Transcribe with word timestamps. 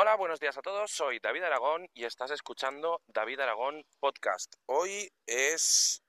Hola, 0.00 0.14
buenos 0.14 0.38
días 0.38 0.56
a 0.56 0.62
todos. 0.62 0.92
Soy 0.92 1.18
David 1.18 1.42
Aragón 1.42 1.88
y 1.92 2.04
estás 2.04 2.30
escuchando 2.30 3.02
David 3.08 3.40
Aragón 3.40 3.84
Podcast. 3.98 4.54
Hoy 4.66 5.10
es 5.26 6.04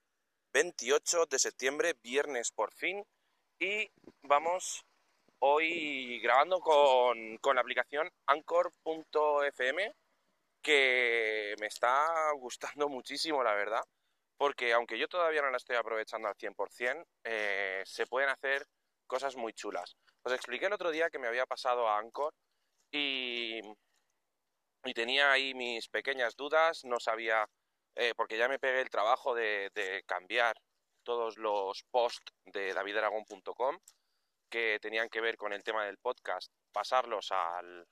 28 0.54 1.26
de 1.26 1.40
septiembre, 1.40 1.96
viernes 2.04 2.52
por 2.52 2.72
fin, 2.72 3.04
y 3.58 3.90
vamos 4.22 4.86
hoy 5.40 6.20
grabando 6.20 6.60
con, 6.60 7.38
con 7.38 7.56
la 7.56 7.62
aplicación 7.62 8.08
anchor.fm 8.28 9.96
que 10.62 11.56
me 11.60 11.66
está 11.66 12.32
gustando 12.34 12.90
muchísimo, 12.90 13.44
la 13.44 13.56
verdad, 13.56 13.82
porque 14.38 14.72
aunque 14.72 15.00
yo 15.00 15.08
todavía 15.08 15.42
no 15.42 15.50
la 15.50 15.58
estoy 15.58 15.78
aprovechando 15.78 16.28
al 16.28 16.36
100%, 16.36 17.08
eh, 17.24 17.82
se 17.88 18.06
pueden 18.06 18.30
hacer 18.30 18.68
cosas 19.08 19.36
muy 19.36 19.54
chulas. 19.54 19.98
Os 20.22 20.32
expliqué 20.32 20.68
el 20.68 20.74
otro 20.74 20.92
día 20.92 21.10
que 21.10 21.18
me 21.18 21.28
había 21.28 21.48
pasado 21.48 21.90
a 21.90 21.98
Anchor 21.98 22.36
y, 22.92 23.62
y 24.86 24.94
tenía 24.94 25.32
ahí 25.32 25.54
mis 25.54 25.88
pequeñas 25.90 26.36
dudas, 26.36 26.86
no 26.86 27.00
sabía, 27.00 27.50
eh, 27.96 28.14
porque 28.16 28.38
ya 28.38 28.48
me 28.48 28.60
pegué 28.60 28.82
el 28.82 28.90
trabajo 28.90 29.36
de, 29.36 30.04
cambiar 30.06 30.56
todos 31.04 31.38
los 31.38 31.84
posts 31.92 32.34
de 32.46 32.74
davidaragón.com 32.74 33.78
que 34.50 34.80
tenían 34.82 35.10
que 35.10 35.22
ver 35.22 35.38
con 35.38 35.54
el 35.54 35.64
tema 35.64 35.86
del 35.86 35.98
podcast, 35.98 36.52
pasarlos 36.72 37.32
al, 37.32 37.88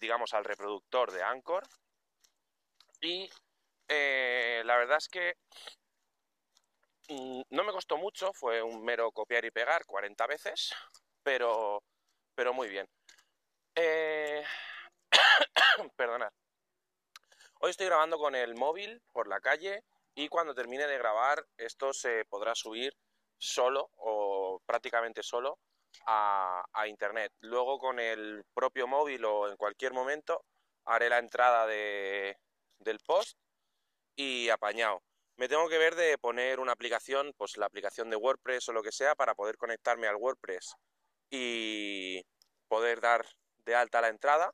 digamos, 0.00 0.34
al 0.34 0.44
reproductor 0.44 1.12
de 1.12 1.22
Anchor. 1.22 1.64
Y 3.00 3.30
eh, 3.88 4.62
la 4.64 4.76
verdad 4.76 4.98
es 4.98 5.08
que 5.08 5.34
mm, 7.08 7.42
no 7.50 7.64
me 7.64 7.72
costó 7.72 7.96
mucho, 7.96 8.32
fue 8.32 8.62
un 8.62 8.84
mero 8.84 9.12
copiar 9.12 9.44
y 9.44 9.50
pegar 9.50 9.84
40 9.86 10.26
veces, 10.26 10.74
pero, 11.22 11.82
pero 12.34 12.52
muy 12.54 12.68
bien. 12.68 12.88
Eh, 13.74 14.44
perdonad. 15.96 16.30
Hoy 17.60 17.70
estoy 17.70 17.86
grabando 17.86 18.18
con 18.18 18.34
el 18.34 18.54
móvil 18.54 19.00
por 19.12 19.28
la 19.28 19.40
calle 19.40 19.84
y 20.14 20.28
cuando 20.28 20.54
termine 20.54 20.86
de 20.86 20.98
grabar 20.98 21.46
esto 21.56 21.92
se 21.94 22.26
podrá 22.26 22.54
subir 22.54 22.92
solo 23.38 23.88
o 23.96 24.60
prácticamente 24.66 25.22
solo 25.22 25.58
a, 26.06 26.64
internet. 26.86 27.32
Luego 27.40 27.78
con 27.78 27.98
el 27.98 28.44
propio 28.52 28.86
móvil 28.86 29.24
o 29.24 29.48
en 29.48 29.56
cualquier 29.56 29.92
momento 29.92 30.44
haré 30.84 31.08
la 31.08 31.18
entrada 31.18 31.66
de, 31.66 32.36
del 32.78 32.98
post 32.98 33.38
y 34.16 34.50
apañado. 34.50 35.02
Me 35.36 35.48
tengo 35.48 35.68
que 35.68 35.78
ver 35.78 35.94
de 35.94 36.18
poner 36.18 36.60
una 36.60 36.72
aplicación, 36.72 37.32
pues 37.38 37.56
la 37.56 37.66
aplicación 37.66 38.10
de 38.10 38.16
WordPress 38.16 38.68
o 38.68 38.72
lo 38.72 38.82
que 38.82 38.92
sea, 38.92 39.14
para 39.14 39.34
poder 39.34 39.56
conectarme 39.56 40.08
al 40.08 40.16
WordPress 40.16 40.74
y 41.30 42.22
poder 42.68 43.00
dar 43.00 43.24
de 43.64 43.74
alta 43.74 44.00
la 44.00 44.08
entrada 44.08 44.52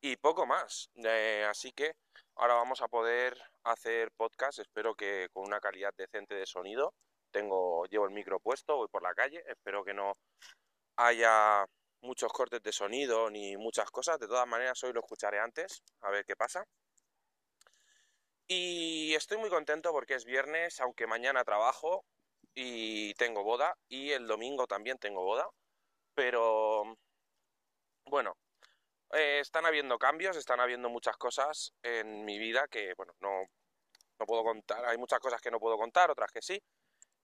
y 0.00 0.16
poco 0.16 0.46
más. 0.46 0.90
Eh, 0.96 1.46
así 1.48 1.72
que 1.72 1.94
ahora 2.36 2.54
vamos 2.54 2.82
a 2.82 2.88
poder 2.88 3.40
hacer 3.64 4.10
podcast, 4.12 4.58
espero 4.58 4.94
que 4.94 5.28
con 5.32 5.44
una 5.44 5.60
calidad 5.60 5.94
decente 5.96 6.34
de 6.34 6.46
sonido. 6.46 6.94
Tengo, 7.30 7.86
llevo 7.86 8.06
el 8.06 8.12
micro 8.12 8.40
puesto, 8.40 8.76
voy 8.76 8.88
por 8.88 9.02
la 9.02 9.14
calle, 9.14 9.42
espero 9.46 9.84
que 9.84 9.94
no 9.94 10.12
haya 10.96 11.64
muchos 12.02 12.32
cortes 12.32 12.62
de 12.62 12.72
sonido 12.72 13.30
ni 13.30 13.56
muchas 13.56 13.90
cosas. 13.90 14.18
De 14.18 14.26
todas 14.26 14.46
maneras, 14.46 14.82
hoy 14.84 14.92
lo 14.92 15.00
escucharé 15.00 15.38
antes, 15.40 15.82
a 16.02 16.10
ver 16.10 16.24
qué 16.26 16.36
pasa. 16.36 16.64
Y 18.46 19.14
estoy 19.14 19.38
muy 19.38 19.48
contento 19.48 19.92
porque 19.92 20.14
es 20.14 20.24
viernes, 20.24 20.80
aunque 20.80 21.06
mañana 21.06 21.44
trabajo 21.44 22.04
y 22.54 23.14
tengo 23.14 23.42
boda 23.44 23.74
y 23.88 24.10
el 24.10 24.26
domingo 24.26 24.66
también 24.66 24.98
tengo 24.98 25.22
boda. 25.24 25.48
Pero 26.14 26.96
bueno, 28.06 28.36
eh, 29.12 29.40
están 29.40 29.66
habiendo 29.66 29.98
cambios, 29.98 30.36
están 30.36 30.60
habiendo 30.60 30.88
muchas 30.88 31.16
cosas 31.16 31.74
en 31.82 32.24
mi 32.24 32.38
vida 32.38 32.66
que, 32.68 32.94
bueno, 32.96 33.14
no, 33.20 33.42
no 34.18 34.26
puedo 34.26 34.42
contar. 34.42 34.84
Hay 34.86 34.96
muchas 34.96 35.20
cosas 35.20 35.40
que 35.40 35.50
no 35.50 35.60
puedo 35.60 35.76
contar, 35.76 36.10
otras 36.10 36.32
que 36.32 36.40
sí. 36.40 36.62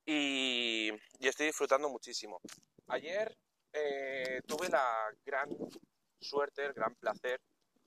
Y, 0.05 0.91
estoy 1.21 1.47
disfrutando 1.47 1.89
muchísimo. 1.89 2.41
Ayer 2.89 3.37
eh, 3.73 4.41
tuve 4.47 4.69
la 4.69 5.09
gran 5.25 5.49
suerte, 6.21 6.67
el 6.67 6.75
gran 6.75 6.95
placer 6.97 7.41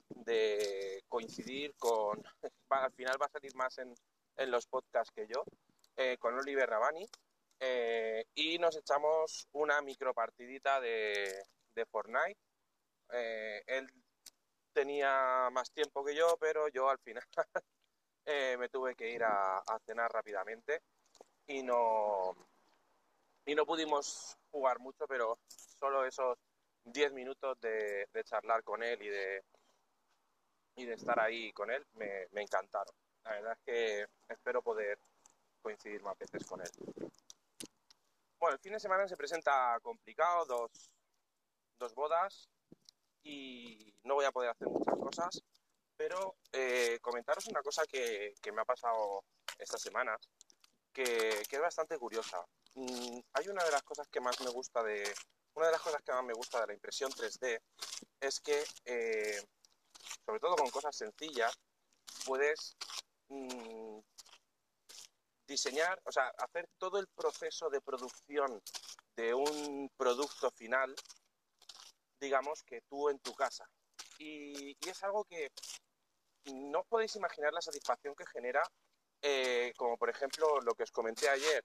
de 0.09 1.03
coincidir 1.07 1.75
con, 1.77 2.23
al 2.69 2.93
final 2.93 3.21
va 3.21 3.27
a 3.27 3.29
salir 3.29 3.55
más 3.55 3.77
en, 3.77 3.93
los 4.49 4.65
podcasts 4.65 5.13
que 5.13 5.27
yo, 5.27 5.43
eh, 5.97 6.17
con 6.17 6.33
Oliver 6.33 6.67
Rabani, 6.67 7.07
y 8.33 8.57
nos 8.57 8.75
echamos 8.75 9.47
una 9.51 9.83
micropartidita 9.83 10.81
de, 10.81 11.43
de 11.75 11.85
Fortnite. 11.85 12.39
Él 13.11 13.89
tenía 14.73 15.49
más 15.51 15.71
tiempo 15.71 16.03
que 16.03 16.15
yo, 16.15 16.37
pero 16.39 16.67
yo 16.69 16.89
al 16.89 16.99
final 16.99 17.23
me 18.57 18.69
tuve 18.69 18.95
que 18.95 19.09
ir 19.09 19.23
a, 19.23 19.61
cenar 19.85 20.11
rápidamente 20.11 20.81
y 21.47 21.63
no, 21.63 22.35
y 23.45 23.55
no 23.55 23.65
pudimos 23.65 24.37
jugar 24.51 24.79
mucho, 24.79 25.05
pero 25.07 25.39
solo 25.79 26.05
esos 26.05 26.37
10 26.85 27.13
minutos 27.13 27.59
de, 27.59 28.07
charlar 28.25 28.63
con 28.63 28.83
él 28.83 29.01
y 29.01 29.09
de, 29.09 29.43
y 30.75 30.85
de 30.85 30.93
estar 30.93 31.19
ahí 31.19 31.51
con 31.53 31.71
él 31.71 31.85
me, 31.93 32.27
encantaron. 32.33 32.93
La 33.23 33.31
verdad 33.31 33.53
es 33.53 33.59
que 33.65 34.33
espero 34.33 34.61
poder 34.61 34.99
coincidir 35.61 36.01
más 36.01 36.17
veces 36.17 36.45
con 36.45 36.61
él. 36.61 36.69
Bueno, 38.39 38.55
el 38.55 38.59
fin 38.59 38.73
de 38.73 38.79
semana 38.79 39.07
se 39.07 39.17
presenta 39.17 39.79
complicado, 39.81 40.45
dos, 40.45 40.91
dos 41.77 41.93
bodas 41.93 42.49
y 43.23 43.93
no 44.03 44.15
voy 44.15 44.25
a 44.25 44.31
poder 44.31 44.49
hacer 44.49 44.67
muchas 44.67 44.95
cosas, 44.95 45.43
pero 45.95 46.35
eh, 46.51 46.99
comentaros 47.01 47.47
una 47.47 47.61
cosa 47.61 47.83
que, 47.85 48.33
me 48.53 48.61
ha 48.61 48.65
pasado 48.65 49.23
esta 49.57 49.77
semana, 49.77 50.17
que, 50.93 51.43
que 51.47 51.55
es 51.55 51.61
bastante 51.61 51.97
curiosa. 51.97 52.43
Mm, 52.75 53.19
hay 53.33 53.47
una 53.49 53.63
de 53.63 53.71
las 53.71 53.83
cosas 53.83 54.07
que 54.07 54.21
más 54.21 54.39
me 54.41 54.49
gusta 54.49 54.81
de, 54.83 55.03
una 55.53 55.65
de 55.67 55.71
las 55.73 55.81
cosas 55.81 56.01
que 56.01 56.13
más 56.13 56.23
me 56.23 56.33
gusta 56.33 56.61
de 56.61 56.67
la 56.67 56.73
impresión 56.73 57.11
3D 57.11 57.59
es 58.19 58.39
que, 58.39 58.63
eh, 58.85 59.43
sobre 60.25 60.39
todo 60.39 60.55
con 60.55 60.69
cosas 60.69 60.95
sencillas, 60.95 61.53
puedes 62.25 62.77
mm, 63.29 63.99
diseñar, 65.47 66.01
o 66.05 66.11
sea, 66.11 66.31
hacer 66.37 66.69
todo 66.77 66.99
el 66.99 67.07
proceso 67.07 67.69
de 67.69 67.81
producción 67.81 68.61
de 69.15 69.33
un 69.33 69.89
producto 69.97 70.51
final, 70.51 70.95
digamos 72.21 72.63
que 72.63 72.81
tú 72.81 73.09
en 73.09 73.19
tu 73.19 73.33
casa. 73.33 73.67
Y, 74.19 74.77
es 74.87 75.03
algo 75.03 75.25
que 75.25 75.51
no 76.53 76.83
podéis 76.83 77.15
imaginar 77.15 77.51
la 77.51 77.61
satisfacción 77.61 78.15
que 78.15 78.25
genera, 78.27 78.61
eh, 79.21 79.73
como 79.75 79.97
por 79.97 80.09
ejemplo 80.09 80.61
lo 80.61 80.73
que 80.73 80.83
os 80.83 80.91
comenté 80.91 81.27
ayer, 81.29 81.63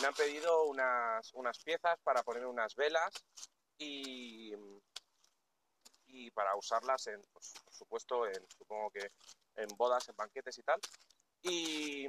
me 0.00 0.08
han 0.08 0.14
pedido 0.14 0.64
unas, 0.64 1.32
unas 1.34 1.58
piezas 1.62 1.98
para 2.02 2.22
poner 2.22 2.46
unas 2.46 2.74
velas 2.74 3.10
y, 3.78 4.52
y 6.06 6.30
para 6.32 6.56
usarlas 6.56 7.06
en, 7.06 7.20
por 7.32 7.42
supuesto, 7.72 8.26
en, 8.26 8.46
supongo 8.58 8.90
que 8.90 9.12
en 9.56 9.68
bodas, 9.76 10.08
en 10.08 10.16
banquetes 10.16 10.58
y 10.58 10.62
tal. 10.62 10.80
Y 11.42 12.08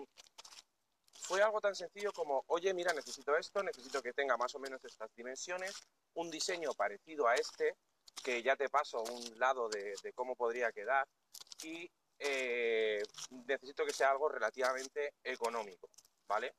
fue 1.31 1.41
algo 1.41 1.61
tan 1.61 1.73
sencillo 1.73 2.11
como, 2.11 2.43
oye, 2.47 2.73
mira, 2.73 2.91
necesito 2.91 3.37
esto, 3.37 3.63
necesito 3.63 4.01
que 4.01 4.11
tenga 4.11 4.35
más 4.35 4.53
o 4.53 4.59
menos 4.59 4.83
estas 4.83 5.09
dimensiones, 5.15 5.71
un 6.15 6.29
diseño 6.29 6.73
parecido 6.73 7.25
a 7.25 7.35
este, 7.35 7.77
que 8.21 8.43
ya 8.43 8.57
te 8.57 8.67
paso 8.67 9.01
un 9.01 9.39
lado 9.39 9.69
de, 9.69 9.95
cómo 10.13 10.35
podría 10.35 10.73
quedar, 10.73 11.07
y 11.63 11.89
eh, 12.19 13.01
necesito 13.47 13.85
que 13.85 13.93
sea 13.93 14.11
algo 14.11 14.27
relativamente 14.27 15.13
económico, 15.23 15.89
¿vale? 16.27 16.53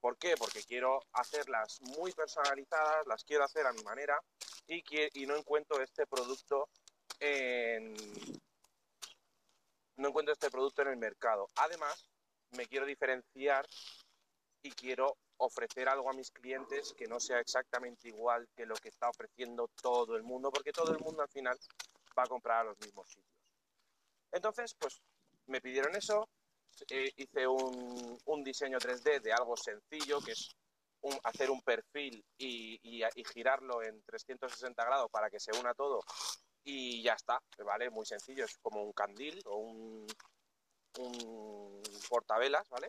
¿Por 0.00 0.16
qué? 0.18 0.36
Porque 0.36 0.62
quiero 0.62 1.00
hacerlas 1.14 1.80
muy 1.80 2.12
personalizadas, 2.12 3.08
las 3.08 3.24
quiero 3.24 3.42
hacer 3.42 3.66
a 3.66 3.72
mi 3.72 3.82
manera 3.82 4.22
y, 4.68 4.84
y 5.20 5.26
no 5.26 5.34
encuentro 5.34 5.82
este 5.82 6.06
producto 6.06 6.68
en 7.18 7.92
no 9.96 10.08
encuentro 10.08 10.32
este 10.32 10.50
producto 10.50 10.82
en 10.82 10.88
el 10.88 10.96
mercado. 10.96 11.50
Además, 11.56 12.06
me 12.52 12.66
quiero 12.66 12.86
diferenciar 12.86 13.66
y 14.62 14.70
quiero 14.72 15.16
ofrecer 15.38 15.88
algo 15.88 16.10
a 16.10 16.14
mis 16.14 16.30
clientes 16.30 16.94
que 16.96 17.06
no 17.06 17.20
sea 17.20 17.40
exactamente 17.40 18.08
igual 18.08 18.48
que 18.56 18.66
lo 18.66 18.74
que 18.74 18.88
está 18.88 19.08
ofreciendo 19.08 19.68
todo 19.80 20.16
el 20.16 20.22
mundo, 20.22 20.50
porque 20.50 20.72
todo 20.72 20.92
el 20.92 20.98
mundo 20.98 21.22
al 21.22 21.28
final 21.28 21.58
va 22.18 22.22
a 22.22 22.28
comprar 22.28 22.60
a 22.60 22.64
los 22.64 22.78
mismos 22.80 23.08
sitios. 23.08 23.26
Entonces, 24.32 24.74
pues 24.78 25.00
me 25.46 25.60
pidieron 25.60 25.94
eso, 25.94 26.28
eh, 26.90 27.12
hice 27.16 27.46
un, 27.46 28.18
un, 28.24 28.44
diseño 28.44 28.78
3D 28.78 29.20
de 29.20 29.32
algo 29.32 29.56
sencillo, 29.56 30.20
que 30.20 30.32
es 30.32 30.56
hacer 31.24 31.50
un 31.50 31.60
perfil 31.62 32.24
y, 32.36 32.80
y, 32.82 33.24
girarlo 33.32 33.82
en 33.82 34.02
360 34.02 34.84
grados 34.84 35.10
para 35.10 35.30
que 35.30 35.38
se 35.38 35.56
una 35.56 35.72
todo 35.74 36.00
y 36.64 37.02
ya 37.02 37.12
está, 37.12 37.40
¿vale? 37.64 37.90
Muy 37.90 38.04
sencillo, 38.04 38.44
es 38.44 38.58
como 38.58 38.82
un 38.82 38.92
candil 38.92 39.40
o 39.44 39.56
un, 39.56 40.06
un 40.98 41.82
portavelas, 42.08 42.68
¿vale? 42.68 42.88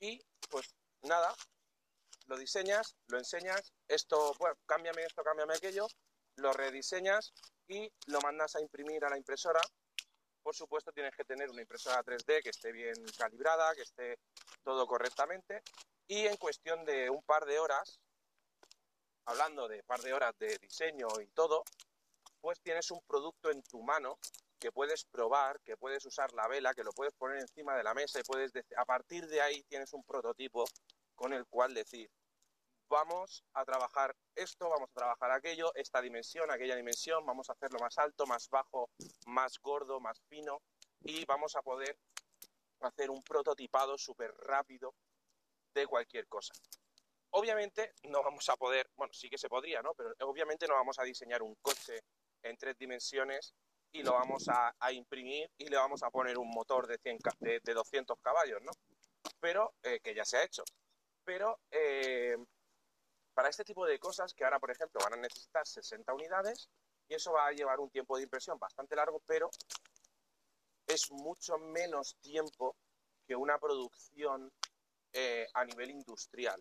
Y 0.00 0.20
pues 0.50 0.74
nada, 1.02 1.34
lo 2.26 2.36
diseñas, 2.36 2.96
lo 3.08 3.18
enseñas, 3.18 3.72
esto, 3.88 4.34
bueno, 4.38 4.56
cámbiame 4.66 5.02
esto, 5.02 5.22
cámbiame 5.22 5.54
aquello, 5.54 5.86
lo 6.36 6.52
rediseñas 6.52 7.32
y 7.68 7.90
lo 8.06 8.20
mandas 8.20 8.54
a 8.56 8.60
imprimir 8.60 9.04
a 9.04 9.10
la 9.10 9.16
impresora. 9.16 9.60
Por 10.42 10.54
supuesto, 10.54 10.92
tienes 10.92 11.14
que 11.16 11.24
tener 11.24 11.48
una 11.48 11.62
impresora 11.62 12.02
3D 12.02 12.42
que 12.42 12.50
esté 12.50 12.70
bien 12.72 12.94
calibrada, 13.16 13.74
que 13.74 13.82
esté 13.82 14.18
todo 14.62 14.86
correctamente. 14.86 15.62
Y 16.06 16.26
en 16.26 16.36
cuestión 16.36 16.84
de 16.84 17.08
un 17.08 17.22
par 17.22 17.46
de 17.46 17.58
horas, 17.58 17.98
hablando 19.26 19.68
de 19.68 19.82
par 19.84 20.00
de 20.02 20.12
horas 20.12 20.36
de 20.38 20.58
diseño 20.58 21.08
y 21.22 21.28
todo, 21.28 21.64
pues 22.40 22.60
tienes 22.60 22.90
un 22.90 23.00
producto 23.06 23.50
en 23.50 23.62
tu 23.62 23.82
mano 23.82 24.18
que 24.64 24.72
puedes 24.72 25.04
probar, 25.04 25.60
que 25.60 25.76
puedes 25.76 26.06
usar 26.06 26.32
la 26.32 26.48
vela, 26.48 26.72
que 26.72 26.82
lo 26.82 26.92
puedes 26.92 27.12
poner 27.12 27.38
encima 27.38 27.76
de 27.76 27.82
la 27.82 27.92
mesa 27.92 28.18
y 28.18 28.22
puedes 28.22 28.50
a 28.78 28.86
partir 28.86 29.26
de 29.26 29.42
ahí 29.42 29.62
tienes 29.64 29.92
un 29.92 30.02
prototipo 30.02 30.64
con 31.14 31.34
el 31.34 31.44
cual 31.44 31.74
decir, 31.74 32.10
vamos 32.88 33.44
a 33.52 33.62
trabajar 33.66 34.16
esto, 34.34 34.70
vamos 34.70 34.88
a 34.88 34.94
trabajar 34.94 35.32
aquello, 35.32 35.70
esta 35.74 36.00
dimensión, 36.00 36.50
aquella 36.50 36.76
dimensión, 36.76 37.26
vamos 37.26 37.50
a 37.50 37.52
hacerlo 37.52 37.78
más 37.78 37.98
alto, 37.98 38.24
más 38.24 38.48
bajo, 38.48 38.88
más 39.26 39.58
gordo, 39.60 40.00
más 40.00 40.18
fino 40.30 40.62
y 41.02 41.26
vamos 41.26 41.56
a 41.56 41.60
poder 41.60 41.98
hacer 42.80 43.10
un 43.10 43.22
prototipado 43.22 43.98
súper 43.98 44.32
rápido 44.32 44.94
de 45.74 45.86
cualquier 45.86 46.26
cosa. 46.26 46.54
Obviamente 47.32 47.92
no 48.04 48.22
vamos 48.22 48.48
a 48.48 48.56
poder, 48.56 48.88
bueno, 48.96 49.12
sí 49.12 49.28
que 49.28 49.36
se 49.36 49.50
podría, 49.50 49.82
¿no? 49.82 49.92
Pero 49.92 50.14
obviamente 50.20 50.66
no 50.66 50.72
vamos 50.72 50.98
a 50.98 51.02
diseñar 51.02 51.42
un 51.42 51.54
coche 51.56 52.00
en 52.42 52.56
tres 52.56 52.78
dimensiones 52.78 53.54
y 53.94 54.02
lo 54.02 54.12
vamos 54.12 54.48
a, 54.48 54.92
imprimir 54.92 55.48
y 55.56 55.68
le 55.68 55.76
vamos 55.76 56.02
a 56.02 56.10
poner 56.10 56.36
un 56.36 56.50
motor 56.50 56.88
de, 56.88 56.98
100, 56.98 57.18
de, 57.62 57.74
200 57.74 58.18
caballos, 58.20 58.60
¿no? 58.62 58.72
Pero, 59.40 59.74
eh, 59.84 60.00
que 60.00 60.12
ya 60.14 60.24
se 60.24 60.36
ha 60.36 60.44
hecho. 60.44 60.64
Pero 61.24 61.60
eh, 61.70 62.36
para 63.34 63.48
este 63.48 63.62
tipo 63.62 63.86
de 63.86 64.00
cosas, 64.00 64.34
que 64.34 64.44
ahora, 64.44 64.58
por 64.58 64.72
ejemplo, 64.72 65.00
van 65.02 65.14
a 65.14 65.22
necesitar 65.22 65.64
60 65.64 66.12
unidades, 66.12 66.68
y 67.08 67.14
eso 67.14 67.32
va 67.32 67.46
a 67.46 67.52
llevar 67.52 67.78
un 67.78 67.88
tiempo 67.88 68.16
de 68.16 68.24
impresión 68.24 68.58
bastante 68.58 68.96
largo, 68.96 69.22
pero 69.26 69.48
es 70.88 71.12
mucho 71.12 71.56
menos 71.58 72.16
tiempo 72.20 72.74
que 73.28 73.36
una 73.36 73.58
producción 73.58 74.50
eh, 75.12 75.46
a 75.54 75.64
nivel 75.64 75.90
industrial 75.90 76.60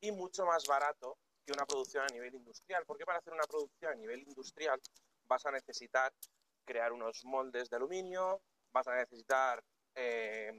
y 0.00 0.12
mucho 0.12 0.46
más 0.46 0.64
barato 0.66 1.18
que 1.44 1.52
una 1.52 1.66
producción 1.66 2.04
a 2.04 2.12
nivel 2.12 2.34
industrial. 2.34 2.84
Porque 2.86 3.04
para 3.04 3.18
hacer 3.18 3.32
una 3.32 3.44
producción 3.44 3.92
a 3.92 3.96
nivel 3.96 4.20
industrial 4.20 4.80
vas 5.26 5.44
a 5.46 5.50
necesitar 5.50 6.12
crear 6.70 6.92
unos 6.92 7.24
moldes 7.24 7.68
de 7.68 7.76
aluminio, 7.76 8.42
vas 8.72 8.86
a 8.86 8.94
necesitar 8.94 9.60
eh, 9.96 10.52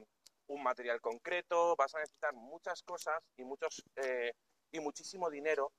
un 0.48 0.62
material 0.62 1.00
concreto, 1.00 1.74
vas 1.74 1.94
a 1.94 2.00
necesitar 2.00 2.34
muchas 2.34 2.82
cosas 2.82 3.18
y, 3.34 3.44
muchos, 3.44 3.82
eh, 3.96 4.34
y 4.70 4.80
muchísimo 4.80 5.30
dinero 5.30 5.72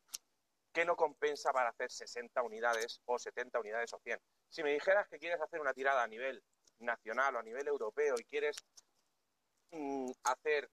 que 0.73 0.85
no 0.85 0.95
compensa 0.95 1.53
para 1.53 1.69
hacer 1.69 1.91
60 1.91 2.41
unidades 2.41 2.99
o 3.05 3.19
70 3.19 3.59
unidades 3.59 3.93
o 3.93 3.99
100. 3.99 4.19
Si 4.49 4.63
me 4.63 4.73
dijeras 4.73 5.07
que 5.07 5.19
quieres 5.19 5.39
hacer 5.39 5.61
una 5.61 5.71
tirada 5.71 6.01
a 6.01 6.07
nivel 6.07 6.43
nacional 6.79 7.35
o 7.35 7.39
a 7.39 7.43
nivel 7.43 7.67
europeo 7.67 8.15
y 8.17 8.23
quieres 8.23 8.57
mm, 9.69 10.09
hacer 10.23 10.67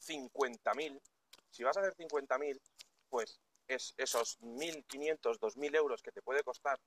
50.000, 0.00 1.00
si 1.48 1.62
vas 1.62 1.76
a 1.76 1.80
hacer 1.80 1.94
50.000, 1.94 2.60
pues 3.08 3.38
es 3.68 3.94
esos 3.98 4.40
1.500, 4.40 5.38
2.000 5.38 5.76
euros 5.76 6.02
que 6.02 6.10
te 6.10 6.22
puede 6.22 6.42
costar 6.42 6.80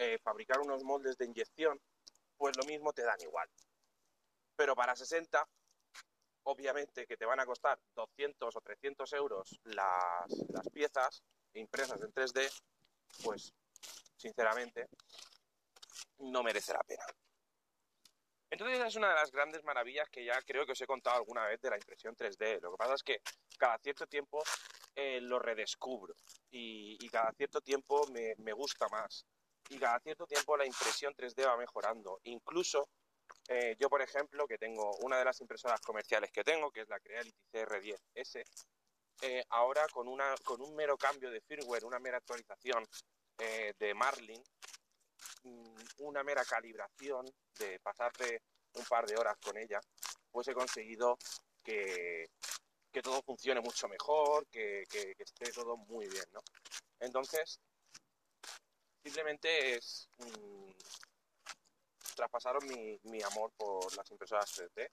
eh, 0.00 0.18
fabricar 0.18 0.58
unos 0.60 0.82
moldes 0.82 1.18
de 1.18 1.26
inyección, 1.26 1.78
pues 2.38 2.56
lo 2.56 2.64
mismo 2.64 2.92
te 2.94 3.02
dan 3.02 3.20
igual. 3.20 3.46
Pero 4.56 4.74
para 4.74 4.96
60, 4.96 5.46
obviamente 6.44 7.06
que 7.06 7.18
te 7.18 7.26
van 7.26 7.38
a 7.38 7.44
costar 7.44 7.78
200 7.94 8.56
o 8.56 8.60
300 8.62 9.12
euros 9.12 9.60
las, 9.64 10.26
las 10.48 10.68
piezas 10.70 11.22
impresas 11.52 12.00
en 12.00 12.14
3D, 12.14 12.50
pues 13.22 13.52
sinceramente 14.16 14.88
no 16.20 16.42
merece 16.42 16.72
la 16.72 16.82
pena. 16.84 17.04
Entonces 18.48 18.78
esa 18.78 18.86
es 18.86 18.96
una 18.96 19.10
de 19.10 19.14
las 19.16 19.30
grandes 19.30 19.62
maravillas 19.64 20.08
que 20.08 20.24
ya 20.24 20.40
creo 20.42 20.64
que 20.64 20.72
os 20.72 20.80
he 20.80 20.86
contado 20.86 21.18
alguna 21.18 21.46
vez 21.46 21.60
de 21.60 21.70
la 21.70 21.76
impresión 21.76 22.16
3D. 22.16 22.62
Lo 22.62 22.72
que 22.72 22.78
pasa 22.78 22.94
es 22.94 23.02
que 23.02 23.20
cada 23.58 23.78
cierto 23.78 24.06
tiempo 24.06 24.42
eh, 24.96 25.20
lo 25.20 25.38
redescubro 25.38 26.14
y, 26.50 26.96
cada 27.10 27.32
cierto 27.32 27.60
tiempo 27.60 28.06
me, 28.12 28.34
me, 28.38 28.52
gusta 28.52 28.88
más. 28.88 29.26
Y 29.70 29.78
cada 29.78 29.98
cierto 30.00 30.26
tiempo 30.26 30.56
la 30.56 30.66
impresión 30.66 31.14
3D 31.14 31.46
va 31.46 31.56
mejorando. 31.56 32.20
Incluso 32.24 32.88
eh, 33.48 33.76
yo, 33.78 33.88
por 33.88 34.02
ejemplo, 34.02 34.46
que 34.46 34.58
tengo 34.58 34.90
una 35.02 35.18
de 35.18 35.24
las 35.24 35.40
impresoras 35.40 35.80
comerciales 35.80 36.30
que 36.30 36.44
tengo, 36.44 36.70
que 36.70 36.82
es 36.82 36.88
la 36.88 37.00
Creality 37.00 37.38
CR10S, 37.52 38.44
eh, 39.22 39.44
ahora 39.50 39.86
con, 39.92 40.08
una, 40.08 40.34
con 40.44 40.60
un 40.60 40.74
mero 40.74 40.96
cambio 40.96 41.30
de 41.30 41.40
firmware, 41.40 41.84
una 41.84 41.98
mera 41.98 42.18
actualización 42.18 42.86
de 43.78 43.94
Marlin, 43.94 44.42
mm, 45.44 45.76
una 46.00 46.22
mera 46.22 46.44
calibración 46.44 47.24
de 47.58 47.80
pasarte 47.80 48.42
un 48.74 48.84
par 48.84 49.06
de 49.06 49.16
horas 49.16 49.38
con 49.42 49.56
ella, 49.56 49.80
pues 50.30 50.46
he 50.48 50.52
conseguido 50.52 51.16
que, 51.62 52.28
que 52.90 53.02
todo 53.02 53.22
funcione 53.22 53.60
mucho 53.60 53.88
mejor, 53.88 54.46
que, 54.48 54.82
esté 55.18 55.52
todo 55.52 55.76
muy 55.76 56.08
bien, 56.08 56.24
¿no? 56.32 56.40
Entonces, 56.98 57.60
simplemente 59.02 59.76
es 59.76 60.08
mm, 60.18 60.70
traspasaros 62.14 62.64
mi, 62.64 63.22
amor 63.22 63.52
por 63.56 63.94
las 63.96 64.10
impresoras 64.10 64.58
3D. 64.58 64.90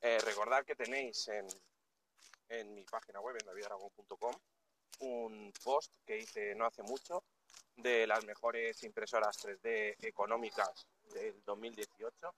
Eh, 0.00 0.18
recordad 0.24 0.64
que 0.64 0.74
tenéis 0.74 1.28
en, 1.28 1.46
en 2.48 2.74
mi 2.74 2.84
página 2.84 3.20
web, 3.20 3.36
en 3.40 3.46
davidaragón.com, 3.46 4.34
un 5.00 5.52
post 5.62 5.94
que 6.04 6.18
hice 6.18 6.54
no 6.54 6.66
hace 6.66 6.82
mucho 6.82 7.24
de 7.76 8.06
las 8.06 8.24
mejores 8.24 8.82
impresoras 8.82 9.38
3D 9.38 9.96
económicas 10.00 10.86
del 11.12 11.42
2018 11.44 12.34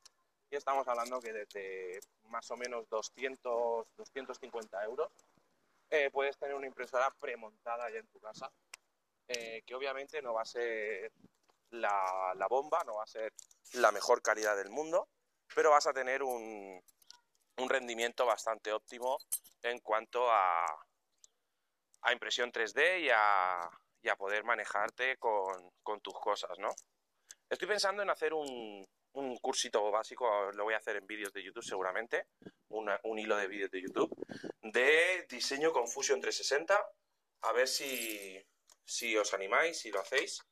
y 0.50 0.56
estamos 0.56 0.87
hablando 0.87 1.20
que 1.20 1.32
desde 1.32 2.00
más 2.28 2.50
o 2.50 2.56
menos 2.56 2.88
200, 2.88 3.87
250 3.96 4.84
euros 4.84 5.10
eh, 5.90 6.10
puedes 6.10 6.37
tener 6.38 6.55
una 6.55 6.67
impresora 6.67 7.10
premontada 7.20 7.90
ya 7.90 7.99
en 7.99 8.06
tu 8.08 8.20
casa, 8.20 8.50
eh, 9.29 9.62
que 9.67 9.75
obviamente 9.75 10.21
no 10.23 10.35
va 10.35 10.43
a 10.43 10.47
ser 10.47 11.12
la, 11.71 12.47
bomba, 12.49 12.82
no 12.85 12.97
va 12.97 13.05
a 13.05 13.06
ser 13.06 13.32
la 13.75 13.91
mejor 13.93 14.23
calidad 14.23 14.56
del 14.56 14.71
mundo, 14.71 15.09
pero 15.55 15.71
vas 15.71 15.87
a 15.87 15.93
tener 15.93 16.23
un, 16.23 16.82
un 17.59 17.69
rendimiento 17.69 18.26
bastante 18.26 18.73
óptimo 18.73 19.19
en 19.62 19.81
cuanto 19.81 20.31
a, 20.31 20.65
a 22.03 22.12
impresión 22.12 22.53
3D 22.53 23.03
y 23.03 23.11
a, 23.11 23.69
y 24.03 24.09
a 24.09 24.17
poder 24.17 24.44
manejarte 24.44 25.17
con, 25.17 25.70
con, 25.82 26.01
tus 26.01 26.15
cosas, 26.15 26.58
¿no? 26.58 26.75
Estoy 27.48 27.69
pensando 27.69 28.03
en 28.03 28.10
hacer 28.10 28.34
un, 28.34 28.87
un 29.15 29.37
cursito 29.39 29.91
básico, 29.91 30.51
lo 30.53 30.65
voy 30.65 30.75
a 30.75 30.79
hacer 30.79 30.96
en 30.96 31.06
vídeos 31.06 31.32
de 31.32 31.43
YouTube 31.43 31.65
seguramente, 31.65 32.27
un 32.69 33.19
hilo 33.19 33.37
de 33.37 33.46
vídeos 33.46 33.70
de 33.70 33.81
YouTube, 33.81 34.15
de 34.60 35.27
diseño 35.29 35.72
con 35.72 35.87
Fusion 35.87 36.20
360, 36.20 36.79
a 37.43 37.53
ver 37.53 37.69
si, 37.69 38.44
si 38.84 39.17
os 39.17 39.32
animáis, 39.34 39.79
si 39.79 39.91
lo 39.91 40.00
hacéis 40.00 40.43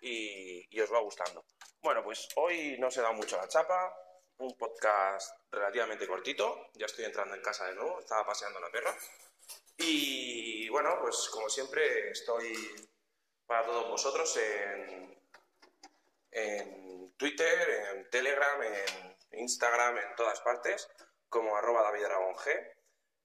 y, 0.00 0.80
os 0.80 0.92
va 0.92 1.00
gustando. 1.00 1.44
Bueno, 1.82 2.02
pues 2.02 2.28
hoy 2.36 2.76
no 2.78 2.90
se 2.90 3.02
da 3.02 3.12
mucho 3.12 3.36
la 3.36 3.48
chapa, 3.48 3.94
un 4.38 4.56
podcast 4.56 5.36
relativamente 5.50 6.06
cortito, 6.06 6.70
ya 6.74 6.86
estoy 6.86 7.04
entrando 7.04 7.34
en 7.34 7.42
casa 7.42 7.66
de 7.66 7.74
nuevo, 7.74 8.00
estaba 8.00 8.26
paseando 8.26 8.60
la 8.60 8.70
perra. 8.70 8.96
Y 9.78 10.68
bueno, 10.68 10.98
pues 11.00 11.28
como 11.30 11.48
siempre 11.48 12.10
estoy 12.10 12.54
para 13.46 13.64
todos 13.64 13.88
vosotros 13.88 14.36
en, 14.36 15.18
en 16.32 17.12
Twitter, 17.16 17.70
en 17.94 18.10
Telegram, 18.10 18.62
en 18.62 19.16
Instagram, 19.38 19.98
en 19.98 20.14
todas 20.16 20.40
partes, 20.40 20.88
como 21.28 21.56
arroba 21.56 21.82
David. 21.82 22.06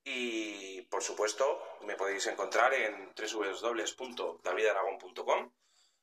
Y 0.04 0.82
por 0.84 1.04
supuesto, 1.04 1.62
me 1.82 1.96
podéis 1.96 2.28
encontrar 2.28 2.74
en 2.74 3.14
www.davidaragón.com, 3.16 5.52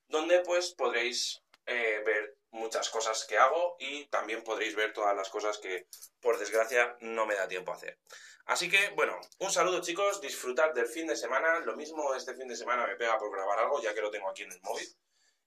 donde 0.08 0.40
pues 0.40 0.72
podréis 0.72 1.42
eh, 1.66 2.02
ver 2.04 2.36
muchas 2.50 2.90
cosas 2.90 3.24
que 3.26 3.36
hago 3.36 3.76
y 3.78 4.06
también 4.06 4.42
podréis 4.42 4.74
ver 4.74 4.92
todas 4.92 5.14
las 5.14 5.28
cosas 5.28 5.58
que 5.58 5.86
por 6.20 6.38
desgracia 6.38 6.96
no 7.00 7.26
me 7.26 7.34
da 7.34 7.48
tiempo 7.48 7.72
a 7.72 7.74
hacer. 7.74 7.98
Así 8.46 8.70
que 8.70 8.88
bueno, 8.90 9.20
un 9.38 9.50
saludo 9.50 9.82
chicos, 9.82 10.20
disfrutad 10.20 10.72
del 10.72 10.86
fin 10.86 11.06
de 11.06 11.16
semana. 11.16 11.58
Lo 11.60 11.76
mismo 11.76 12.14
este 12.14 12.34
fin 12.34 12.48
de 12.48 12.56
semana 12.56 12.86
me 12.86 12.96
pega 12.96 13.18
por 13.18 13.30
grabar 13.30 13.58
algo, 13.58 13.82
ya 13.82 13.94
que 13.94 14.00
lo 14.00 14.10
tengo 14.10 14.30
aquí 14.30 14.44
en 14.44 14.52
el 14.52 14.60
móvil. 14.62 14.88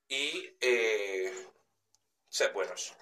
Y 0.07 0.55
eh, 0.59 1.33
Sed 2.31 2.53
buenos. 2.53 2.95